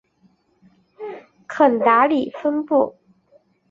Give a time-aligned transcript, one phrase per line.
[1.47, 2.95] 肯达里分布。